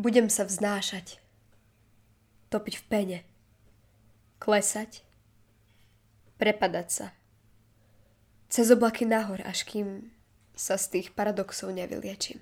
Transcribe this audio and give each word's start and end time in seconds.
Budem 0.00 0.32
sa 0.32 0.48
vznášať. 0.48 1.20
Topiť 2.48 2.74
v 2.80 2.84
pene. 2.88 3.18
Klesať. 4.40 5.04
Prepadať 6.40 6.88
sa. 6.88 7.06
Cez 8.48 8.72
oblaky 8.72 9.04
nahor, 9.04 9.44
až 9.44 9.68
kým 9.68 10.08
sa 10.56 10.80
z 10.80 10.88
tých 10.88 11.12
paradoxov 11.12 11.76
nevyliečím. 11.76 12.40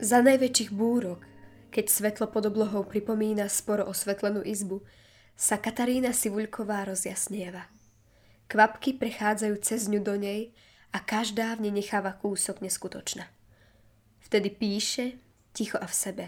Za 0.00 0.24
najväčších 0.24 0.72
búrok, 0.72 1.28
keď 1.68 1.92
svetlo 1.92 2.26
pod 2.32 2.48
oblohou 2.48 2.88
pripomína 2.88 3.52
sporo 3.52 3.84
osvetlenú 3.84 4.40
izbu, 4.40 4.80
sa 5.36 5.60
Katarína 5.60 6.16
Sivuľková 6.16 6.88
rozjasnieva. 6.88 7.68
Kvapky 8.50 8.98
prechádzajú 8.98 9.54
cez 9.62 9.86
ňu 9.86 10.02
do 10.02 10.18
nej 10.18 10.50
a 10.90 10.98
každá 10.98 11.54
v 11.54 11.70
nej 11.70 11.74
necháva 11.78 12.10
kúsok 12.18 12.58
neskutočná. 12.58 13.30
Vtedy 14.26 14.50
píše, 14.50 15.22
ticho 15.54 15.78
a 15.78 15.86
v 15.86 15.94
sebe. 15.94 16.24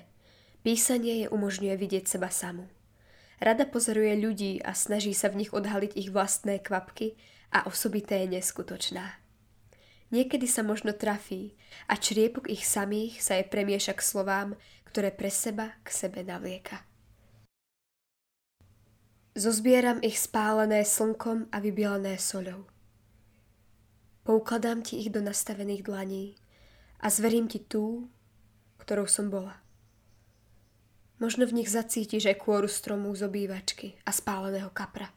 Písanie 0.63 1.27
je 1.27 1.27
umožňuje 1.27 1.75
vidieť 1.75 2.07
seba 2.07 2.31
samú. 2.31 2.71
Rada 3.43 3.67
pozoruje 3.67 4.15
ľudí 4.23 4.63
a 4.63 4.71
snaží 4.71 5.19
sa 5.19 5.35
v 5.35 5.43
nich 5.43 5.51
odhaliť 5.51 5.99
ich 5.99 6.15
vlastné 6.15 6.63
kvapky 6.63 7.19
a 7.51 7.67
osobité 7.67 8.23
je 8.23 8.39
neskutočná. 8.39 9.19
Niekedy 10.15 10.47
sa 10.47 10.63
možno 10.63 10.95
trafí 10.95 11.59
a 11.91 11.99
čriepok 11.99 12.47
ich 12.47 12.63
samých 12.63 13.19
sa 13.19 13.35
je 13.43 13.51
premieša 13.51 13.99
k 13.99 14.07
slovám, 14.07 14.55
ktoré 14.87 15.11
pre 15.11 15.27
seba 15.27 15.75
k 15.83 15.91
sebe 15.91 16.23
navlieka. 16.23 16.87
Zozbieram 19.33 20.05
ich 20.05 20.21
spálené 20.21 20.85
slnkom 20.85 21.49
a 21.49 21.57
vybielené 21.57 22.21
soľou. 22.21 22.69
Poukladám 24.29 24.85
ti 24.85 25.01
ich 25.01 25.09
do 25.09 25.25
nastavených 25.25 25.89
dlaní 25.89 26.37
a 27.01 27.09
zverím 27.09 27.49
ti 27.49 27.57
tú, 27.65 28.13
ktorou 28.77 29.09
som 29.09 29.33
bola. 29.33 29.57
Možno 31.17 31.49
v 31.49 31.65
nich 31.65 31.73
zacítiš 31.73 32.29
aj 32.29 32.45
kôru 32.45 32.69
stromu 32.69 33.09
z 33.17 33.25
obývačky 33.25 33.97
a 34.05 34.13
spáleného 34.13 34.69
kapra. 34.69 35.09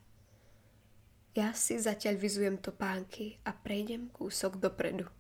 Ja 1.36 1.52
si 1.52 1.76
zatiaľ 1.76 2.16
vyzujem 2.16 2.56
topánky 2.56 3.44
a 3.44 3.52
prejdem 3.52 4.08
kúsok 4.16 4.64
dopredu. 4.64 5.12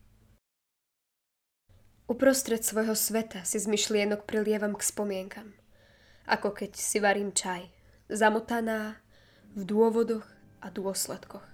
Uprostred 2.08 2.64
svojho 2.64 2.96
sveta 2.96 3.44
si 3.44 3.59
z 3.59 3.68
myšlienok 3.68 4.24
prilievam 4.24 4.72
k 4.72 4.88
spomienkam. 4.88 5.52
Ako 6.32 6.56
keď 6.56 6.80
si 6.80 7.04
varím 7.04 7.36
čaj, 7.36 7.75
zamotaná 8.11 9.00
v 9.56 9.61
dôvodoch 9.64 10.28
a 10.61 10.67
dôsledkoch. 10.73 11.45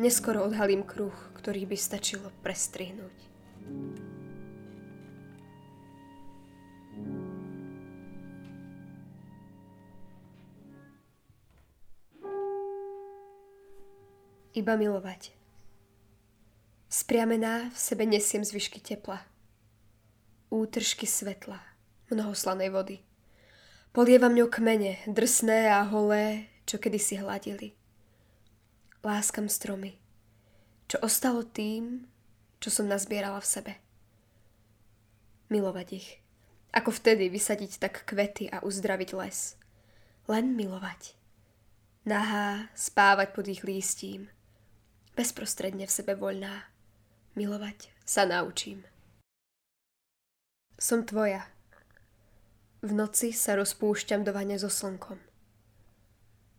Neskoro 0.00 0.44
odhalím 0.48 0.82
kruh, 0.82 1.14
ktorý 1.36 1.68
by 1.68 1.76
stačilo 1.76 2.32
prestrihnúť. 2.42 3.32
iba 14.52 14.76
milovať. 14.76 15.32
Spriamená 16.92 17.72
v 17.72 17.78
sebe 17.78 18.04
nesiem 18.04 18.44
zvyšky 18.44 18.84
tepla. 18.84 19.24
Útržky 20.52 21.08
svetla, 21.08 21.56
mnoho 22.12 22.36
slanej 22.36 22.68
vody. 22.68 22.96
Polievam 23.92 24.32
ňou 24.32 24.48
kmene, 24.48 25.04
drsné 25.04 25.68
a 25.68 25.84
holé, 25.84 26.48
čo 26.64 26.80
kedysi 26.80 27.20
hladili. 27.20 27.76
Láskam 29.04 29.52
stromy, 29.52 30.00
čo 30.88 30.96
ostalo 31.04 31.44
tým, 31.44 32.08
čo 32.56 32.72
som 32.72 32.88
nazbierala 32.88 33.36
v 33.44 33.50
sebe. 33.52 33.72
Milovať 35.52 35.88
ich. 35.92 36.08
Ako 36.72 36.88
vtedy 36.88 37.28
vysadiť 37.28 37.76
tak 37.76 38.08
kvety 38.08 38.48
a 38.48 38.64
uzdraviť 38.64 39.12
les. 39.12 39.60
Len 40.24 40.56
milovať. 40.56 41.12
Nahá 42.08 42.72
spávať 42.72 43.36
pod 43.36 43.44
ich 43.52 43.60
lístím– 43.60 44.32
bezprostredne 45.16 45.84
v 45.84 45.92
sebe 45.92 46.16
voľná. 46.16 46.72
Milovať 47.36 47.92
sa 48.04 48.24
naučím. 48.24 48.84
Som 50.76 51.04
tvoja. 51.04 51.51
V 52.82 52.90
noci 52.90 53.30
sa 53.30 53.54
rozpúšťam 53.54 54.26
do 54.26 54.34
vane 54.34 54.58
so 54.58 54.66
slnkom. 54.66 55.14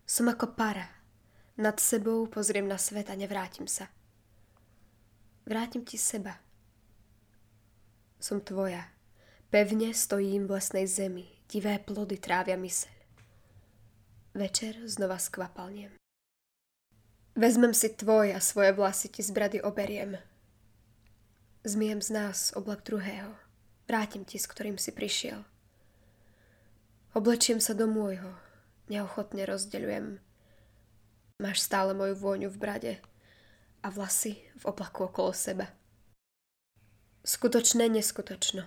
Som 0.08 0.32
ako 0.32 0.56
para. 0.56 0.88
Nad 1.60 1.84
sebou 1.84 2.32
pozriem 2.32 2.64
na 2.64 2.80
svet 2.80 3.12
a 3.12 3.16
nevrátim 3.20 3.68
sa. 3.68 3.92
Vrátim 5.44 5.84
ti 5.84 6.00
seba. 6.00 6.40
Som 8.24 8.40
tvoja. 8.40 8.88
Pevne 9.52 9.92
stojím 9.92 10.48
v 10.48 10.56
lesnej 10.56 10.88
zemi. 10.88 11.28
Divé 11.52 11.76
plody 11.84 12.16
trávia 12.16 12.56
myseľ. 12.56 12.96
Večer 14.32 14.80
znova 14.88 15.20
skvapalniem. 15.20 15.92
Vezmem 17.36 17.76
si 17.76 17.92
tvoj 17.92 18.32
a 18.32 18.40
svoje 18.40 18.72
vlasy 18.72 19.12
ti 19.12 19.20
z 19.20 19.30
brady 19.36 19.60
oberiem. 19.60 20.16
Zmiem 21.68 22.00
z 22.00 22.16
nás 22.16 22.56
oblak 22.56 22.88
druhého. 22.88 23.36
Vrátim 23.92 24.24
ti, 24.24 24.40
s 24.40 24.48
ktorým 24.48 24.80
si 24.80 24.96
prišiel. 24.96 25.44
Oblečiem 27.14 27.62
sa 27.62 27.78
do 27.78 27.86
môjho. 27.86 28.34
Neochotne 28.90 29.46
rozdeľujem. 29.46 30.18
Máš 31.38 31.58
stále 31.62 31.94
moju 31.94 32.18
vôňu 32.18 32.50
v 32.50 32.58
brade 32.58 32.94
a 33.86 33.88
vlasy 33.94 34.42
v 34.58 34.64
oblaku 34.66 35.08
okolo 35.08 35.34
seba. 35.34 35.70
Skutočné 37.24 37.88
neskutočno. 37.88 38.66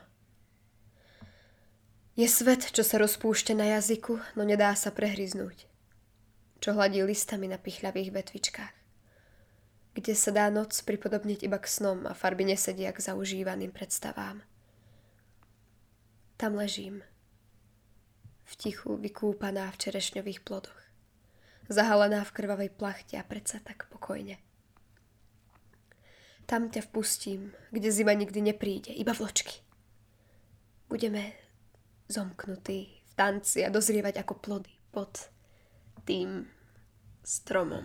Je 2.16 2.24
svet, 2.24 2.72
čo 2.72 2.80
sa 2.80 2.96
rozpúšťa 2.96 3.54
na 3.58 3.76
jazyku, 3.76 4.16
no 4.38 4.42
nedá 4.46 4.72
sa 4.72 4.88
prehryznúť 4.88 5.76
čo 6.60 6.74
hladí 6.74 7.02
listami 7.04 7.48
na 7.48 7.60
pichľavých 7.60 8.10
vetvičkách. 8.12 8.74
Kde 9.94 10.12
sa 10.18 10.30
dá 10.32 10.50
noc 10.52 10.76
pripodobniť 10.84 11.46
iba 11.46 11.56
k 11.56 11.70
snom 11.70 12.04
a 12.04 12.12
farby 12.12 12.44
nesedia 12.44 12.92
k 12.92 13.00
zaužívaným 13.00 13.72
predstavám. 13.72 14.44
Tam 16.36 16.52
ležím, 16.52 17.00
v 18.46 18.52
tichu 18.56 18.94
vykúpaná 18.94 19.74
v 19.74 19.80
čerešňových 19.82 20.46
plodoch, 20.46 20.78
zahalená 21.66 22.22
v 22.22 22.34
krvavej 22.34 22.70
plachte 22.70 23.18
a 23.18 23.26
predsa 23.26 23.58
tak 23.58 23.90
pokojne. 23.90 24.38
Tam 26.46 26.70
ťa 26.70 26.86
vpustím, 26.86 27.50
kde 27.74 27.90
zima 27.90 28.14
nikdy 28.14 28.38
nepríde, 28.54 28.94
iba 28.94 29.10
vločky. 29.10 29.66
Budeme 30.86 31.34
zomknutí 32.06 33.02
v 33.02 33.12
tanci 33.18 33.66
a 33.66 33.68
dozrievať 33.74 34.22
ako 34.22 34.34
plody 34.38 34.70
pod 34.94 35.26
tým 36.06 36.46
stromom. 37.26 37.82